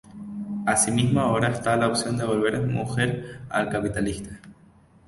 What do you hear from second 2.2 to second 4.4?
volver mujer al capitalista.